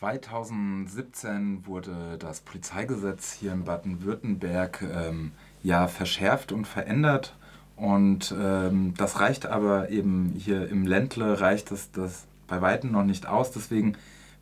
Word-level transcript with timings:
2017 0.00 1.66
wurde 1.66 2.16
das 2.18 2.40
Polizeigesetz 2.40 3.34
hier 3.34 3.52
in 3.52 3.64
Baden-Württemberg 3.64 4.82
ähm, 4.82 5.32
ja 5.62 5.88
verschärft 5.88 6.52
und 6.52 6.66
verändert. 6.66 7.36
Und 7.76 8.34
ähm, 8.40 8.94
das 8.96 9.20
reicht 9.20 9.44
aber 9.44 9.90
eben 9.90 10.32
hier 10.38 10.70
im 10.70 10.86
Ländle 10.86 11.42
reicht 11.42 11.70
das, 11.70 11.90
das 11.90 12.24
bei 12.46 12.62
weitem 12.62 12.92
noch 12.92 13.04
nicht 13.04 13.26
aus. 13.26 13.50
Deswegen 13.50 13.94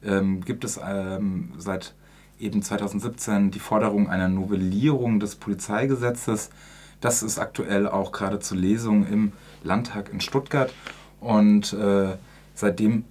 ähm, 0.05 0.45
gibt 0.45 0.63
es 0.63 0.79
ähm, 0.81 1.52
seit 1.59 1.95
eben 2.38 2.62
2017 2.62 3.50
die 3.50 3.59
Forderung 3.59 4.09
einer 4.09 4.29
Novellierung 4.29 5.18
des 5.18 5.34
Polizeigesetzes. 5.34 6.50
Das 7.00 7.25
ist 7.25 7.40
aktuell 7.40 7.88
auch 7.88 8.12
gerade 8.12 8.38
zur 8.38 8.59
Lesung 8.59 9.09
im 9.09 9.32
Landtag 9.64 10.12
in 10.12 10.20
Stuttgart. 10.20 10.72
Und 11.18 11.72
äh, 11.72 12.16
seitdem 12.54 13.02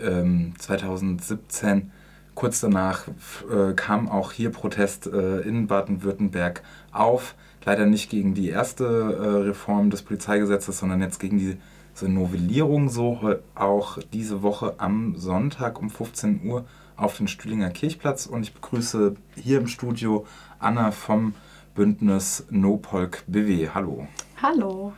ähm, 0.00 0.54
2017, 0.58 1.90
kurz 2.34 2.60
danach, 2.60 3.08
äh, 3.50 3.72
kam 3.74 4.08
auch 4.08 4.32
hier 4.32 4.50
Protest 4.50 5.06
äh, 5.06 5.40
in 5.40 5.66
Baden-Württemberg 5.66 6.62
auf. 6.92 7.34
Leider 7.64 7.86
nicht 7.86 8.10
gegen 8.10 8.34
die 8.34 8.48
erste 8.48 8.84
äh, 8.84 9.48
Reform 9.48 9.90
des 9.90 10.02
Polizeigesetzes, 10.02 10.78
sondern 10.78 11.00
jetzt 11.00 11.20
gegen 11.20 11.38
die 11.38 11.56
diese 11.94 12.08
Novellierung 12.08 12.88
so 12.88 13.36
auch 13.54 13.98
diese 14.12 14.42
Woche 14.42 14.74
am 14.78 15.14
Sonntag 15.16 15.78
um 15.78 15.90
15 15.90 16.40
Uhr 16.44 16.64
auf 16.96 17.16
den 17.18 17.28
Stühlinger 17.28 17.70
Kirchplatz 17.70 18.26
und 18.26 18.42
ich 18.42 18.54
begrüße 18.54 19.14
hier 19.36 19.58
im 19.58 19.66
Studio 19.66 20.26
Anna 20.58 20.90
vom 20.90 21.34
Bündnis 21.74 22.46
NoPolk 22.50 23.24
BW. 23.26 23.70
Hallo. 23.74 24.06
Hallo. 24.40 24.92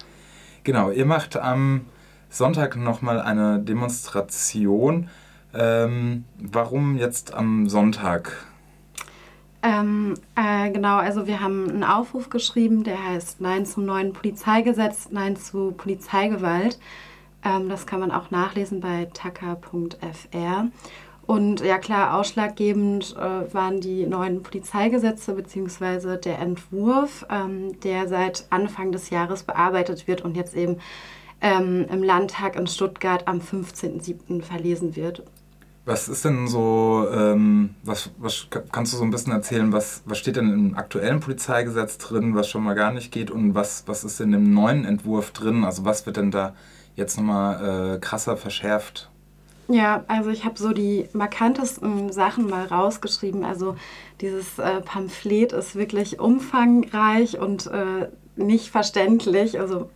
Genau, 0.63 0.91
ihr 0.91 1.07
macht 1.07 1.37
am 1.37 1.83
Sonntag 2.35 2.77
nochmal 2.77 3.21
eine 3.21 3.61
Demonstration. 3.61 5.09
Ähm, 5.55 6.25
warum 6.37 6.97
jetzt 6.97 7.33
am 7.33 7.69
Sonntag? 7.69 8.33
Ähm, 9.63 10.15
äh, 10.35 10.73
genau, 10.73 10.97
also 10.97 11.29
wir 11.29 11.41
haben 11.41 11.71
einen 11.71 11.85
Aufruf 11.85 12.31
geschrieben, 12.31 12.83
der 12.83 13.01
heißt 13.03 13.41
Nein 13.41 13.67
zum 13.67 13.85
neuen 13.85 14.13
Polizeigesetz, 14.13 15.11
Nein 15.13 15.37
zu 15.37 15.71
Polizeigewalt. 15.77 16.81
Ähm, 17.45 17.69
das 17.69 17.87
kann 17.87 18.01
man 18.01 18.11
auch 18.11 18.33
nachlesen 18.33 18.81
bei 18.81 19.09
taka.fr. 19.15 20.67
Und 21.27 21.61
ja 21.61 21.79
klar, 21.79 22.19
ausschlaggebend 22.19 23.15
äh, 23.17 23.55
waren 23.55 23.81
die 23.81 24.07
neuen 24.07 24.43
Polizeigesetze 24.43 25.35
bzw. 25.35 26.17
der 26.17 26.41
Entwurf, 26.41 27.25
ähm, 27.31 27.81
der 27.83 28.09
seit 28.09 28.45
Anfang 28.51 28.91
des 28.91 29.11
Jahres 29.11 29.45
bearbeitet 29.45 30.09
wird 30.09 30.23
und 30.23 30.37
jetzt 30.37 30.57
eben 30.57 30.81
ähm, 31.45 31.85
im 31.91 32.03
Landtag 32.03 32.57
in 32.57 32.67
Stuttgart 32.67 33.29
am 33.29 33.39
15.07. 33.39 34.43
verlesen 34.43 34.97
wird. 34.97 35.23
Was 35.85 36.09
ist 36.09 36.25
denn 36.25 36.49
so, 36.49 37.07
ähm, 37.13 37.75
was, 37.83 38.11
was 38.17 38.49
kannst 38.73 38.95
du 38.95 38.97
so 38.97 39.05
ein 39.05 39.11
bisschen 39.11 39.35
erzählen, 39.35 39.71
was, 39.71 40.03
was 40.07 40.17
steht 40.17 40.37
denn 40.37 40.51
im 40.51 40.75
aktuellen 40.75 41.21
Polizeigesetz 41.21 41.99
drin, 41.99 42.35
was 42.35 42.49
schon 42.49 42.65
mal 42.65 42.75
gar 42.75 42.91
nicht 42.91 43.13
geht 43.13 43.31
und 43.31 43.55
was, 43.55 43.85
was 43.87 44.03
ist 44.03 44.19
in 44.21 44.33
dem 44.33 44.55
neuen 44.55 44.87
Entwurf 44.87 45.33
drin? 45.33 45.63
Also 45.63 45.85
was 45.85 46.07
wird 46.07 46.17
denn 46.17 46.31
da 46.31 46.55
jetzt 46.97 47.19
nochmal 47.19 47.97
äh, 47.97 47.99
krasser 47.99 48.39
verschärft? 48.39 49.11
Ja, 49.69 50.05
also 50.09 50.31
ich 50.31 50.47
habe 50.47 50.59
so 50.59 50.73
die 50.73 51.09
markantesten 51.13 52.11
Sachen 52.11 52.49
mal 52.49 52.65
rausgeschrieben. 52.65 53.45
Also 53.45 53.77
dieses 54.23 54.59
äh, 54.59 54.81
Pamphlet 54.81 55.53
ist 55.53 55.77
wirklich 55.77 56.19
umfangreich 56.19 57.39
und 57.39 57.67
äh, 57.67 58.09
nicht 58.37 58.71
verständlich. 58.71 59.61
Also 59.61 59.91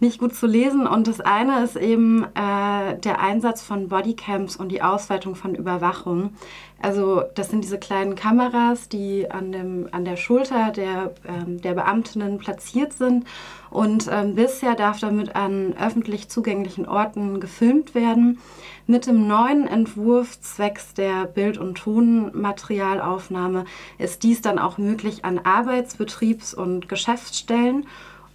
nicht 0.00 0.18
gut 0.18 0.34
zu 0.34 0.46
lesen. 0.46 0.86
Und 0.86 1.06
das 1.06 1.20
eine 1.20 1.62
ist 1.64 1.76
eben 1.76 2.24
äh, 2.34 2.98
der 2.98 3.20
Einsatz 3.20 3.62
von 3.62 3.88
Bodycams 3.88 4.56
und 4.56 4.70
die 4.70 4.82
Ausweitung 4.82 5.34
von 5.34 5.54
Überwachung. 5.54 6.34
Also 6.82 7.22
das 7.34 7.48
sind 7.48 7.64
diese 7.64 7.78
kleinen 7.78 8.14
Kameras, 8.14 8.90
die 8.90 9.30
an, 9.30 9.50
dem, 9.52 9.88
an 9.92 10.04
der 10.04 10.16
Schulter 10.16 10.70
der, 10.70 11.14
ähm, 11.26 11.60
der 11.62 11.72
Beamtinnen 11.72 12.38
platziert 12.38 12.92
sind. 12.92 13.24
Und 13.70 14.08
ähm, 14.10 14.34
bisher 14.34 14.74
darf 14.74 15.00
damit 15.00 15.34
an 15.34 15.74
öffentlich 15.80 16.28
zugänglichen 16.28 16.86
Orten 16.86 17.40
gefilmt 17.40 17.94
werden. 17.94 18.38
Mit 18.86 19.06
dem 19.06 19.26
neuen 19.26 19.66
Entwurf 19.66 20.40
zwecks 20.40 20.94
der 20.94 21.24
Bild- 21.24 21.58
und 21.58 21.76
Tonmaterialaufnahme 21.76 23.64
ist 23.98 24.22
dies 24.22 24.42
dann 24.42 24.58
auch 24.58 24.78
möglich 24.78 25.24
an 25.24 25.40
Arbeits-, 25.40 25.96
Betriebs- 25.96 26.54
und 26.54 26.88
Geschäftsstellen. 26.88 27.86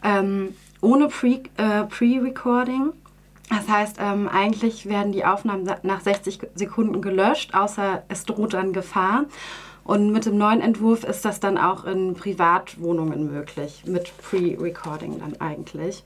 Ähm, 0.03 0.55
ohne 0.81 1.05
äh, 1.05 1.83
Pre-Recording. 1.83 2.91
Pre 2.91 2.93
das 3.49 3.67
heißt, 3.67 3.97
ähm, 3.99 4.29
eigentlich 4.29 4.85
werden 4.85 5.11
die 5.11 5.25
Aufnahmen 5.25 5.69
nach 5.83 5.99
60 5.99 6.39
Sekunden 6.55 7.01
gelöscht, 7.01 7.53
außer 7.53 8.03
es 8.07 8.23
droht 8.23 8.53
dann 8.53 8.71
Gefahr. 8.71 9.25
Und 9.83 10.11
mit 10.11 10.25
dem 10.25 10.37
neuen 10.37 10.61
Entwurf 10.61 11.03
ist 11.03 11.25
das 11.25 11.41
dann 11.41 11.57
auch 11.57 11.83
in 11.83 12.13
Privatwohnungen 12.13 13.29
möglich, 13.31 13.83
mit 13.85 14.13
Pre-Recording 14.19 15.19
dann 15.19 15.41
eigentlich. 15.41 16.03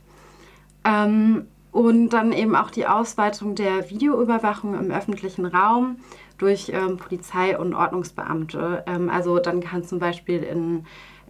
Ähm, 0.86 1.46
und 1.72 2.10
dann 2.10 2.32
eben 2.32 2.56
auch 2.56 2.72
die 2.72 2.88
Ausweitung 2.88 3.54
der 3.54 3.90
Videoüberwachung 3.90 4.76
im 4.76 4.92
öffentlichen 4.92 5.46
Raum 5.46 5.98
durch 6.38 6.72
ähm, 6.74 6.98
Polizei 6.98 7.60
und 7.60 7.76
Ordnungsbeamte. 7.76 8.86
Ähm, 8.88 9.10
also 9.10 9.38
dann 9.40 9.60
kann 9.60 9.84
zum 9.84 10.00
Beispiel 10.00 10.42
in 10.42 10.86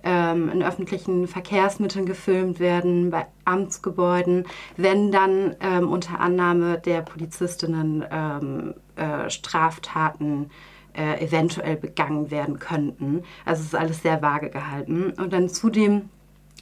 ähm, 0.05 0.49
in 0.49 0.63
öffentlichen 0.63 1.27
Verkehrsmitteln 1.27 2.05
gefilmt 2.05 2.59
werden, 2.59 3.09
bei 3.09 3.25
Amtsgebäuden, 3.43 4.45
wenn 4.77 5.11
dann 5.11 5.55
ähm, 5.59 5.91
unter 5.91 6.19
Annahme 6.19 6.79
der 6.79 7.01
Polizistinnen 7.01 8.05
ähm, 8.09 8.75
äh, 8.95 9.29
Straftaten 9.29 10.51
äh, 10.93 11.25
eventuell 11.25 11.75
begangen 11.75 12.31
werden 12.31 12.59
könnten. 12.59 13.23
Also 13.43 13.61
es 13.61 13.67
ist 13.67 13.75
alles 13.75 14.01
sehr 14.01 14.21
vage 14.21 14.49
gehalten. 14.49 15.11
Und 15.17 15.33
dann 15.33 15.49
zudem 15.49 16.09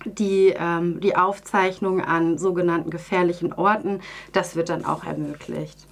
die, 0.05 0.53
ähm, 0.57 0.99
die 1.01 1.15
Aufzeichnung 1.15 2.01
an 2.01 2.37
sogenannten 2.37 2.89
gefährlichen 2.89 3.53
Orten, 3.53 3.99
das 4.31 4.55
wird 4.55 4.69
dann 4.69 4.85
auch 4.85 5.03
ermöglicht. 5.03 5.87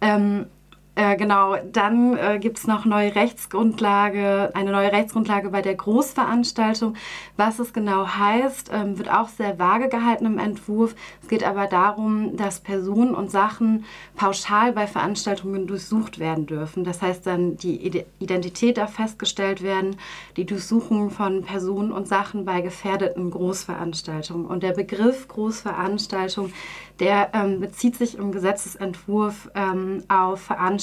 Ähm, 0.00 0.46
äh, 0.96 1.16
genau, 1.16 1.56
dann 1.72 2.16
äh, 2.16 2.38
gibt 2.40 2.58
es 2.58 2.66
noch 2.66 2.84
neue 2.84 3.14
Rechtsgrundlage, 3.14 4.50
eine 4.54 4.72
neue 4.72 4.90
Rechtsgrundlage 4.90 5.50
bei 5.50 5.62
der 5.62 5.76
Großveranstaltung. 5.76 6.94
Was 7.36 7.60
es 7.60 7.72
genau 7.72 8.08
heißt, 8.08 8.70
ähm, 8.72 8.98
wird 8.98 9.08
auch 9.10 9.28
sehr 9.28 9.58
vage 9.58 9.88
gehalten 9.88 10.26
im 10.26 10.38
Entwurf. 10.38 10.96
Es 11.22 11.28
geht 11.28 11.44
aber 11.44 11.68
darum, 11.68 12.36
dass 12.36 12.58
Personen 12.58 13.14
und 13.14 13.30
Sachen 13.30 13.84
pauschal 14.16 14.72
bei 14.72 14.88
Veranstaltungen 14.88 15.68
durchsucht 15.68 16.18
werden 16.18 16.46
dürfen. 16.46 16.82
Das 16.82 17.00
heißt 17.02 17.24
dann 17.24 17.56
die 17.56 18.04
Identität 18.18 18.76
darf 18.76 18.94
festgestellt 18.94 19.62
werden, 19.62 19.96
die 20.36 20.44
Durchsuchung 20.44 21.10
von 21.10 21.42
Personen 21.42 21.92
und 21.92 22.08
Sachen 22.08 22.44
bei 22.44 22.62
gefährdeten 22.62 23.30
Großveranstaltungen. 23.30 24.44
Und 24.44 24.64
der 24.64 24.72
Begriff 24.72 25.28
Großveranstaltung 25.28 26.52
der 27.00 27.30
ähm, 27.32 27.60
bezieht 27.60 27.96
sich 27.96 28.18
im 28.18 28.30
Gesetzesentwurf 28.30 29.50
ähm, 29.54 30.04
auf 30.08 30.42
Veranstaltungen 30.42 30.79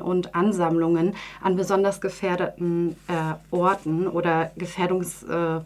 und 0.00 0.34
Ansammlungen 0.34 1.14
an 1.42 1.56
besonders 1.56 2.00
gefährdeten 2.00 2.96
äh, 3.08 3.34
Orten 3.50 4.06
oder 4.06 4.50
Gefährdungs- 4.58 5.26
äh, 5.26 5.60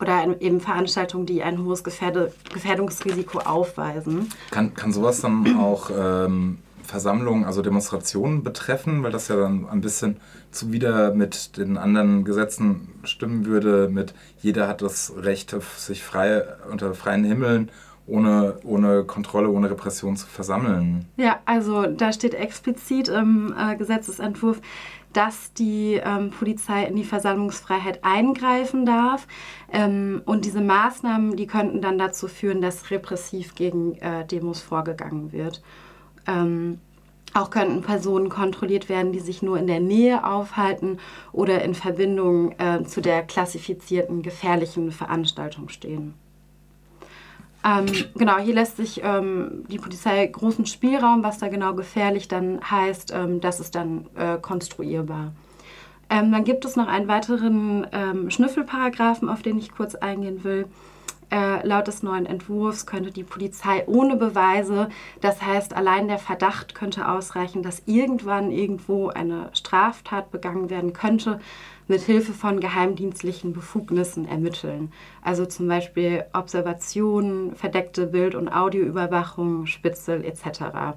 oder 0.00 0.40
eben 0.40 0.60
Veranstaltungen, 0.60 1.26
die 1.26 1.42
ein 1.42 1.64
hohes 1.64 1.82
Gefährde 1.82 2.32
Gefährdungsrisiko 2.52 3.38
aufweisen. 3.38 4.30
Kann, 4.50 4.74
kann 4.74 4.92
sowas 4.92 5.20
dann 5.22 5.58
auch 5.58 5.90
ähm, 5.90 6.58
Versammlungen, 6.82 7.44
also 7.44 7.62
Demonstrationen 7.62 8.42
betreffen, 8.42 9.02
weil 9.02 9.12
das 9.12 9.28
ja 9.28 9.36
dann 9.36 9.68
ein 9.68 9.80
bisschen 9.80 10.18
zuwider 10.50 11.14
mit 11.14 11.56
den 11.56 11.76
anderen 11.76 12.24
Gesetzen 12.24 12.88
stimmen 13.04 13.46
würde, 13.46 13.88
mit 13.90 14.14
jeder 14.40 14.68
hat 14.68 14.82
das 14.82 15.12
Recht, 15.16 15.54
sich 15.76 16.02
frei 16.02 16.44
unter 16.70 16.94
freien 16.94 17.24
Himmeln 17.24 17.70
ohne, 18.06 18.58
ohne 18.64 19.04
Kontrolle, 19.04 19.48
ohne 19.48 19.70
Repression 19.70 20.16
zu 20.16 20.26
versammeln. 20.26 21.06
Ja, 21.16 21.40
also 21.44 21.86
da 21.86 22.12
steht 22.12 22.34
explizit 22.34 23.08
im 23.08 23.54
äh, 23.58 23.76
Gesetzesentwurf, 23.76 24.60
dass 25.12 25.52
die 25.54 26.00
ähm, 26.04 26.30
Polizei 26.30 26.84
in 26.84 26.96
die 26.96 27.04
Versammlungsfreiheit 27.04 28.04
eingreifen 28.04 28.84
darf. 28.84 29.26
Ähm, 29.72 30.22
und 30.26 30.44
diese 30.44 30.60
Maßnahmen, 30.60 31.36
die 31.36 31.46
könnten 31.46 31.80
dann 31.80 31.98
dazu 31.98 32.28
führen, 32.28 32.60
dass 32.60 32.90
repressiv 32.90 33.54
gegen 33.54 33.94
äh, 33.96 34.26
Demos 34.26 34.60
vorgegangen 34.60 35.32
wird. 35.32 35.62
Ähm, 36.26 36.80
auch 37.34 37.50
könnten 37.50 37.82
Personen 37.82 38.28
kontrolliert 38.28 38.88
werden, 38.88 39.12
die 39.12 39.20
sich 39.20 39.42
nur 39.42 39.58
in 39.58 39.66
der 39.66 39.80
Nähe 39.80 40.24
aufhalten 40.24 40.98
oder 41.32 41.62
in 41.62 41.74
Verbindung 41.74 42.52
äh, 42.58 42.84
zu 42.84 43.00
der 43.00 43.22
klassifizierten 43.22 44.22
gefährlichen 44.22 44.90
Veranstaltung 44.92 45.68
stehen. 45.68 46.14
Ähm, 47.66 47.86
genau, 48.14 48.38
hier 48.38 48.54
lässt 48.54 48.76
sich 48.76 49.00
ähm, 49.02 49.64
die 49.68 49.78
Polizei 49.78 50.24
großen 50.24 50.66
Spielraum, 50.66 51.24
was 51.24 51.38
da 51.38 51.48
genau 51.48 51.74
gefährlich 51.74 52.28
dann 52.28 52.60
heißt, 52.70 53.12
ähm, 53.12 53.40
das 53.40 53.58
ist 53.58 53.74
dann 53.74 54.06
äh, 54.14 54.38
konstruierbar. 54.40 55.32
Ähm, 56.08 56.30
dann 56.30 56.44
gibt 56.44 56.64
es 56.64 56.76
noch 56.76 56.86
einen 56.86 57.08
weiteren 57.08 57.84
ähm, 57.90 58.30
Schnüffelparagraphen, 58.30 59.28
auf 59.28 59.42
den 59.42 59.58
ich 59.58 59.72
kurz 59.72 59.96
eingehen 59.96 60.44
will. 60.44 60.66
Äh, 61.28 61.66
laut 61.66 61.88
des 61.88 62.04
neuen 62.04 62.24
Entwurfs 62.24 62.86
könnte 62.86 63.10
die 63.10 63.24
Polizei 63.24 63.82
ohne 63.86 64.14
Beweise, 64.14 64.90
das 65.20 65.42
heißt 65.42 65.74
allein 65.74 66.06
der 66.06 66.18
Verdacht 66.18 66.76
könnte 66.76 67.08
ausreichen, 67.08 67.64
dass 67.64 67.82
irgendwann 67.86 68.52
irgendwo 68.52 69.08
eine 69.08 69.50
Straftat 69.52 70.30
begangen 70.30 70.70
werden 70.70 70.92
könnte, 70.92 71.40
mit 71.88 72.02
Hilfe 72.02 72.32
von 72.32 72.60
geheimdienstlichen 72.60 73.52
Befugnissen 73.52 74.28
ermitteln. 74.28 74.92
Also 75.20 75.46
zum 75.46 75.66
Beispiel 75.66 76.24
Observationen, 76.32 77.56
verdeckte 77.56 78.06
Bild- 78.06 78.36
und 78.36 78.48
Audioüberwachung, 78.48 79.66
Spitzel 79.66 80.24
etc. 80.24 80.96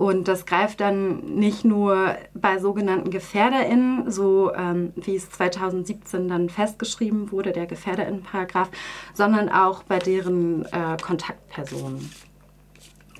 Und 0.00 0.28
das 0.28 0.46
greift 0.46 0.80
dann 0.80 1.34
nicht 1.34 1.62
nur 1.62 2.16
bei 2.32 2.58
sogenannten 2.58 3.10
GefährderInnen, 3.10 4.10
so 4.10 4.50
ähm, 4.54 4.94
wie 4.96 5.14
es 5.14 5.28
2017 5.28 6.26
dann 6.26 6.48
festgeschrieben 6.48 7.30
wurde, 7.30 7.52
der 7.52 7.66
GefährderInnen-Paragraph, 7.66 8.70
sondern 9.12 9.50
auch 9.50 9.82
bei 9.82 9.98
deren 9.98 10.64
äh, 10.72 10.96
Kontaktpersonen. 11.02 12.10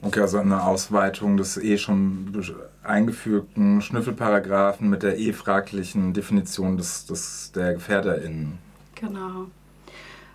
Okay, 0.01 0.21
also 0.21 0.39
eine 0.39 0.63
Ausweitung 0.63 1.37
des 1.37 1.59
eh 1.59 1.77
schon 1.77 2.33
eingefügten 2.83 3.83
Schnüffelparagraphen 3.83 4.89
mit 4.89 5.03
der 5.03 5.19
eh 5.19 5.35
fraglichen 5.35 6.15
Definition 6.15 6.79
des, 6.79 7.05
des, 7.05 7.53
der 7.53 7.75
GefährderInnen. 7.75 8.57
Genau. 8.95 9.49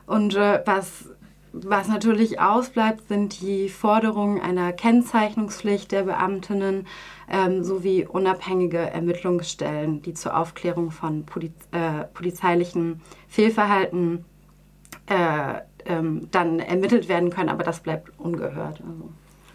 Und 0.06 0.36
äh, 0.36 0.62
was, 0.63 1.06
was 1.63 1.88
natürlich 1.88 2.40
ausbleibt, 2.40 3.07
sind 3.07 3.40
die 3.42 3.69
Forderungen 3.69 4.42
einer 4.42 4.74
Kennzeichnungspflicht 4.74 5.92
der 5.92 6.04
Beamtinnen 6.04 6.88
ähm, 7.30 7.63
sowie 7.63 8.06
unabhängige 8.06 8.78
Ermittlungsstellen, 8.78 10.02
die 10.02 10.13
zur 10.13 10.38
Aufklärung 10.38 10.92
von 10.92 11.25
Poliz 11.25 11.54
äh, 11.72 12.04
polizeilichen 12.13 13.02
Fehlverhalten 13.28 14.25
äh, 15.07 15.62
ähm, 15.86 16.28
dann 16.31 16.60
ermittelt 16.60 17.07
werden 17.07 17.30
können, 17.30 17.50
aber 17.50 17.63
das 17.63 17.80
bleibt 17.80 18.12
ungehört. 18.19 18.81
Also. 18.81 19.10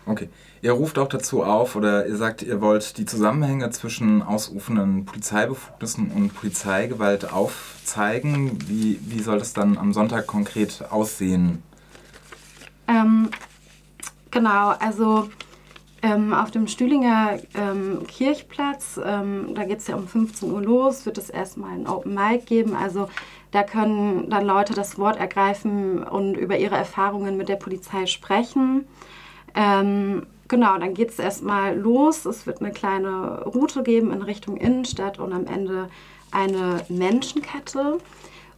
Okay. 0.06 0.29
Ihr 0.62 0.73
ruft 0.73 0.99
auch 0.99 1.08
dazu 1.08 1.43
auf 1.43 1.76
oder 1.76 2.06
ihr 2.06 2.17
sagt, 2.17 2.43
ihr 2.43 2.61
wollt 2.61 2.99
die 2.99 3.06
Zusammenhänge 3.06 3.70
zwischen 3.70 4.23
ausufenden 4.23 5.05
Polizeibefugnissen 5.05 6.11
und 6.11 6.35
Polizeigewalt 6.35 7.32
aufzeigen. 7.32 8.58
Wie, 8.67 8.99
wie 9.03 9.20
soll 9.20 9.38
das 9.38 9.55
dann 9.55 9.79
am 9.79 9.93
Sonntag 9.93 10.26
konkret 10.26 10.85
aussehen? 10.91 11.62
Ähm, 12.90 13.31
genau, 14.31 14.70
also 14.81 15.28
ähm, 16.02 16.32
auf 16.32 16.50
dem 16.50 16.66
Stühlinger 16.66 17.38
ähm, 17.54 18.06
Kirchplatz, 18.08 18.98
ähm, 19.04 19.54
da 19.54 19.64
geht 19.64 19.78
es 19.78 19.87
ja 19.87 19.96
um 19.96 20.08
15 20.08 20.50
Uhr 20.50 20.62
los, 20.62 21.06
wird 21.06 21.19
es 21.19 21.31
erstmal 21.31 21.72
ein 21.72 21.87
Open 21.87 22.14
Mic 22.14 22.46
geben. 22.46 22.75
Also 22.75 23.08
da 23.52 23.62
können 23.62 24.28
dann 24.31 24.44
Leute 24.44 24.75
das 24.75 24.98
Wort 24.98 25.19
ergreifen 25.19 26.02
und 26.02 26.34
über 26.37 26.58
ihre 26.58 26.76
Erfahrungen 26.76 27.37
mit 27.37 27.48
der 27.48 27.56
Polizei 27.56 28.06
sprechen. 28.06 28.87
Ähm, 29.54 30.26
genau, 30.48 30.78
dann 30.78 30.94
geht 30.94 31.10
es 31.10 31.19
erstmal 31.19 31.76
los. 31.76 32.25
Es 32.25 32.46
wird 32.46 32.60
eine 32.60 32.72
kleine 32.72 33.43
Route 33.44 33.82
geben 33.82 34.12
in 34.12 34.22
Richtung 34.22 34.56
Innenstadt 34.56 35.19
und 35.19 35.32
am 35.32 35.46
Ende 35.46 35.90
eine 36.31 36.84
Menschenkette. 36.88 37.98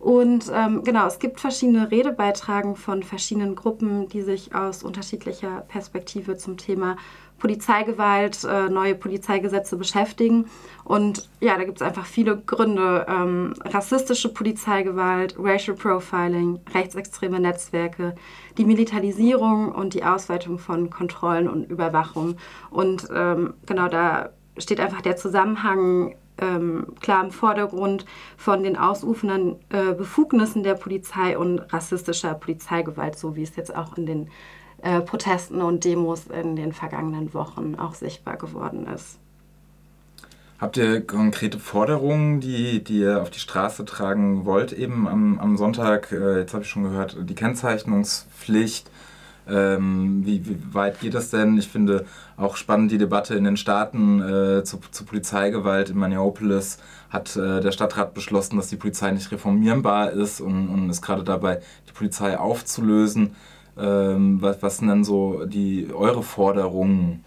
Und 0.02 0.50
ähm, 0.52 0.82
genau, 0.82 1.06
es 1.06 1.20
gibt 1.20 1.38
verschiedene 1.38 1.92
Redebeiträge 1.92 2.74
von 2.74 3.04
verschiedenen 3.04 3.54
Gruppen, 3.54 4.08
die 4.08 4.22
sich 4.22 4.52
aus 4.52 4.82
unterschiedlicher 4.82 5.60
Perspektive 5.68 6.36
zum 6.36 6.56
Thema 6.56 6.96
Polizeigewalt, 7.38 8.42
äh, 8.42 8.68
neue 8.68 8.96
Polizeigesetze 8.96 9.76
beschäftigen. 9.76 10.46
Und 10.82 11.28
ja, 11.38 11.56
da 11.56 11.62
gibt 11.62 11.80
es 11.80 11.86
einfach 11.86 12.04
viele 12.04 12.36
Gründe. 12.36 13.06
Ähm, 13.08 13.54
rassistische 13.60 14.34
Polizeigewalt, 14.34 15.36
Racial 15.38 15.76
Profiling, 15.76 16.58
rechtsextreme 16.74 17.38
Netzwerke, 17.38 18.16
die 18.58 18.64
Militarisierung 18.64 19.70
und 19.70 19.94
die 19.94 20.02
Ausweitung 20.02 20.58
von 20.58 20.90
Kontrollen 20.90 21.48
und 21.48 21.70
Überwachung. 21.70 22.38
Und 22.70 23.06
ähm, 23.14 23.54
genau 23.66 23.86
da 23.86 24.30
steht 24.58 24.80
einfach 24.80 25.00
der 25.00 25.14
Zusammenhang 25.14 26.16
ähm, 26.38 26.86
klar 27.00 27.24
im 27.24 27.30
Vordergrund 27.30 28.06
von 28.36 28.62
den 28.62 28.76
ausufernden 28.76 29.56
äh, 29.70 29.92
Befugnissen 29.92 30.62
der 30.62 30.74
Polizei 30.74 31.36
und 31.36 31.60
rassistischer 31.72 32.34
Polizeigewalt, 32.34 33.18
so 33.18 33.36
wie 33.36 33.42
es 33.42 33.56
jetzt 33.56 33.74
auch 33.74 33.96
in 33.96 34.06
den 34.06 34.30
äh, 34.82 35.00
Protesten 35.00 35.62
und 35.62 35.84
Demos 35.84 36.26
in 36.26 36.56
den 36.56 36.72
vergangenen 36.72 37.32
Wochen 37.34 37.76
auch 37.76 37.94
sichtbar 37.94 38.36
geworden 38.36 38.86
ist. 38.86 39.18
Habt 40.58 40.76
ihr 40.76 41.04
konkrete 41.04 41.58
Forderungen, 41.58 42.40
die, 42.40 42.84
die 42.84 43.00
ihr 43.00 43.20
auf 43.20 43.30
die 43.30 43.40
Straße 43.40 43.84
tragen 43.84 44.44
wollt, 44.44 44.72
eben 44.72 45.08
am, 45.08 45.40
am 45.40 45.56
Sonntag? 45.56 46.12
Äh, 46.12 46.38
jetzt 46.38 46.54
habe 46.54 46.62
ich 46.62 46.70
schon 46.70 46.84
gehört, 46.84 47.16
die 47.20 47.34
Kennzeichnungspflicht. 47.34 48.88
Ähm, 49.48 50.24
wie, 50.24 50.46
wie, 50.46 50.58
weit 50.72 51.00
geht 51.00 51.14
das 51.14 51.30
denn? 51.30 51.58
Ich 51.58 51.68
finde 51.68 52.04
auch 52.36 52.56
spannend 52.56 52.92
die 52.92 52.98
Debatte 52.98 53.34
in 53.34 53.44
den 53.44 53.56
Staaten 53.56 54.20
äh, 54.20 54.64
zu, 54.64 54.78
zu, 54.90 55.04
Polizeigewalt. 55.04 55.90
In 55.90 55.98
Minneapolis 55.98 56.78
hat 57.10 57.36
äh, 57.36 57.60
der 57.60 57.72
Stadtrat 57.72 58.14
beschlossen, 58.14 58.56
dass 58.56 58.68
die 58.68 58.76
Polizei 58.76 59.10
nicht 59.10 59.30
reformierbar 59.32 60.12
ist 60.12 60.40
und, 60.40 60.68
und 60.68 60.90
ist 60.90 61.02
gerade 61.02 61.24
dabei, 61.24 61.60
die 61.88 61.92
Polizei 61.92 62.38
aufzulösen. 62.38 63.34
Ähm, 63.76 64.40
was, 64.40 64.62
was 64.62 64.78
sind 64.78 64.88
denn 64.88 65.04
so 65.04 65.44
die, 65.44 65.88
eure 65.92 66.22
Forderungen? 66.22 67.24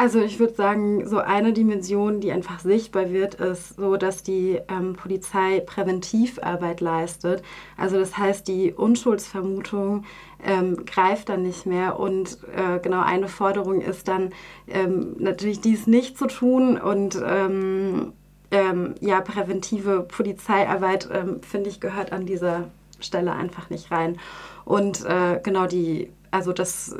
Also 0.00 0.18
ich 0.22 0.38
würde 0.38 0.54
sagen, 0.54 1.06
so 1.06 1.18
eine 1.18 1.52
Dimension, 1.52 2.20
die 2.20 2.32
einfach 2.32 2.60
sichtbar 2.60 3.10
wird, 3.10 3.34
ist 3.34 3.76
so, 3.76 3.98
dass 3.98 4.22
die 4.22 4.58
ähm, 4.68 4.94
Polizei 4.94 5.60
Präventivarbeit 5.60 6.80
leistet. 6.80 7.42
Also 7.76 7.98
das 7.98 8.16
heißt, 8.16 8.48
die 8.48 8.72
Unschuldsvermutung 8.72 10.06
ähm, 10.42 10.86
greift 10.86 11.28
dann 11.28 11.42
nicht 11.42 11.66
mehr. 11.66 12.00
Und 12.00 12.38
äh, 12.56 12.78
genau 12.78 13.02
eine 13.02 13.28
Forderung 13.28 13.82
ist 13.82 14.08
dann 14.08 14.30
ähm, 14.68 15.16
natürlich 15.18 15.60
dies 15.60 15.86
nicht 15.86 16.16
zu 16.16 16.28
tun 16.28 16.80
und 16.80 17.20
ähm, 17.22 18.14
ähm, 18.52 18.94
ja, 19.00 19.20
präventive 19.20 20.00
Polizeiarbeit, 20.00 21.10
ähm, 21.12 21.42
finde 21.42 21.68
ich, 21.68 21.78
gehört 21.78 22.12
an 22.12 22.24
dieser 22.24 22.70
Stelle 23.00 23.34
einfach 23.34 23.68
nicht 23.68 23.90
rein. 23.90 24.18
Und 24.64 25.04
äh, 25.04 25.40
genau 25.42 25.66
die, 25.66 26.10
also 26.30 26.54
das, 26.54 26.96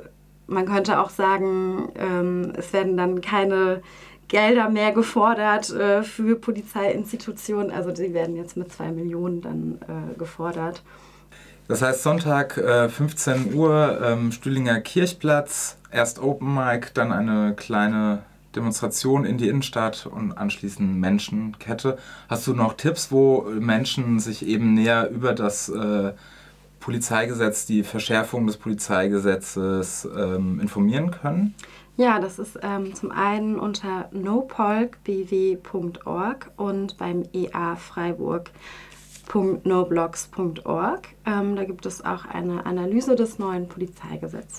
man 0.50 0.66
könnte 0.66 1.00
auch 1.00 1.10
sagen, 1.10 1.90
ähm, 1.94 2.52
es 2.56 2.72
werden 2.72 2.96
dann 2.96 3.20
keine 3.20 3.82
Gelder 4.28 4.68
mehr 4.68 4.92
gefordert 4.92 5.70
äh, 5.70 6.02
für 6.02 6.36
Polizeiinstitutionen. 6.36 7.70
Also 7.70 7.90
die 7.90 8.12
werden 8.14 8.36
jetzt 8.36 8.56
mit 8.56 8.72
zwei 8.72 8.92
Millionen 8.92 9.40
dann 9.40 9.78
äh, 9.82 10.18
gefordert. 10.18 10.82
Das 11.68 11.82
heißt 11.82 12.02
Sonntag 12.02 12.56
äh, 12.58 12.88
15 12.88 13.54
Uhr, 13.54 14.00
ähm, 14.02 14.32
Stühlinger 14.32 14.80
Kirchplatz, 14.80 15.76
erst 15.92 16.20
Open 16.20 16.52
Mic, 16.54 16.88
dann 16.94 17.12
eine 17.12 17.54
kleine 17.54 18.22
Demonstration 18.56 19.24
in 19.24 19.38
die 19.38 19.48
Innenstadt 19.48 20.06
und 20.06 20.32
anschließend 20.32 20.96
Menschenkette. 20.96 21.98
Hast 22.28 22.46
du 22.48 22.54
noch 22.54 22.74
Tipps, 22.74 23.12
wo 23.12 23.42
Menschen 23.42 24.18
sich 24.18 24.44
eben 24.44 24.74
näher 24.74 25.10
über 25.10 25.32
das 25.32 25.68
äh, 25.68 26.12
Polizeigesetz, 26.80 27.66
die 27.66 27.84
Verschärfung 27.84 28.46
des 28.46 28.56
Polizeigesetzes 28.56 30.08
ähm, 30.16 30.58
informieren 30.60 31.10
können? 31.10 31.54
Ja, 31.96 32.18
das 32.18 32.38
ist 32.38 32.58
ähm, 32.62 32.94
zum 32.94 33.10
einen 33.10 33.58
unter 33.58 34.08
nopolkbw.org 34.10 36.50
und 36.56 36.96
beim 36.96 37.24
EA. 37.34 37.76
Ähm, 41.26 41.56
da 41.56 41.64
gibt 41.64 41.86
es 41.86 42.04
auch 42.04 42.24
eine 42.24 42.66
Analyse 42.66 43.16
des 43.16 43.38
neuen 43.38 43.68
Polizeigesetzes. 43.68 44.58